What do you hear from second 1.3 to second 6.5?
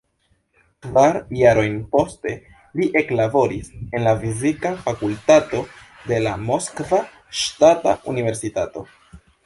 jarojn poste, li eklaboris en la Fizika Fakultato de la